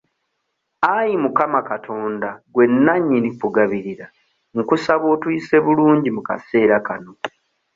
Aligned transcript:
Ayi 0.95 1.15
mukama 1.23 1.59
Katonda 1.69 2.29
gwe 2.53 2.65
nannyini 2.85 3.29
kugabirira 3.39 4.05
nkusaba 4.57 5.05
otuyise 5.13 5.55
bulungi 5.65 6.09
mu 6.15 6.21
kaseera 6.27 6.77
kano. 6.87 7.11